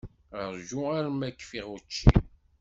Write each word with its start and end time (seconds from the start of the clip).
Ṛju 0.51 0.81
arma 0.97 1.29
kfiɣ 1.39 1.67
učči. 1.75 2.11